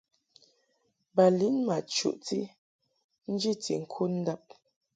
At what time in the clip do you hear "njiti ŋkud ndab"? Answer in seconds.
3.31-4.43